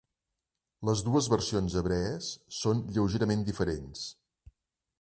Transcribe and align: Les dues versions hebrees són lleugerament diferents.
Les 0.89 1.01
dues 1.09 1.27
versions 1.33 1.75
hebrees 1.81 2.31
són 2.61 2.81
lleugerament 2.97 3.45
diferents. 3.51 4.07